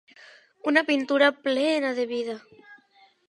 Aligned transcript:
Una 0.69 0.83
pintura 0.87 1.29
plena 1.43 1.93
de 1.99 2.07
vida. 2.13 2.35